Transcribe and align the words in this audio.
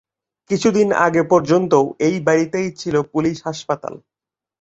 কিছু 0.49 0.67
দিন 0.71 0.89
আগে 1.05 1.21
পর্যন্তও 1.31 1.85
এই 1.99 2.15
বাড়িতেই 2.27 2.69
ছিল 2.71 2.95
পুলিশ 3.13 3.37
হাসপাতাল। 3.45 3.93